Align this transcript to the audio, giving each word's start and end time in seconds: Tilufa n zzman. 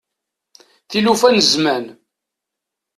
Tilufa 0.89 1.27
n 1.35 1.37
zzman. 1.49 1.85